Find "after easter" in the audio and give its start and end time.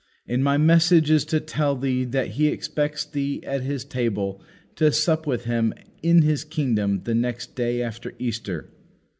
7.83-8.71